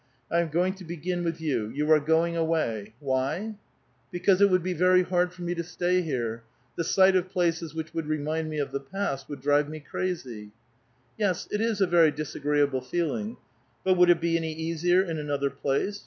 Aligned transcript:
I 0.31 0.39
am 0.39 0.49
going 0.49 0.73
to 0.77 0.83
begin 0.83 1.23
with 1.23 1.37
jou. 1.37 1.69
You 1.69 1.91
are 1.91 1.99
going 1.99 2.35
away. 2.35 2.95
Why?" 2.99 3.53
'* 3.83 4.11
Because 4.11 4.41
it 4.41 4.49
would 4.49 4.63
be 4.63 4.73
very 4.73 5.03
hard 5.03 5.31
for 5.31 5.43
me 5.43 5.53
to 5.53 5.63
stay 5.63 6.01
here. 6.01 6.41
The 6.75 6.83
* 6.83 6.83
sight 6.93 7.15
of 7.15 7.29
places 7.29 7.75
which 7.75 7.93
would 7.93 8.07
remind 8.07 8.49
me 8.49 8.57
of 8.57 8.71
the 8.71 8.79
past 8.79 9.29
would 9.29 9.41
drive 9.41 9.69
me 9.69 9.79
crazv!"'' 9.79 10.49
Yes, 11.19 11.47
it 11.51 11.61
is 11.61 11.81
a 11.81 11.85
ver^* 11.85 12.11
dis^reeable 12.11 12.83
feeliug. 12.83 13.37
But 13.83 13.93
would 13.93 14.09
it 14.09 14.19
be 14.21 14.37
any 14.37 14.53
easier 14.53 15.03
in 15.03 15.19
another 15.19 15.51
place 15.51 15.99